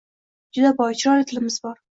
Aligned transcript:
Juda 0.57 0.71
boy, 0.81 0.97
chiroyli 1.03 1.31
tilimiz 1.33 1.63
bor. 1.69 1.81